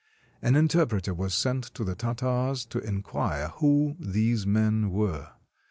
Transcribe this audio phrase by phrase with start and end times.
[0.41, 5.29] An interpreter was sent to the Tartars to inquire who these men were.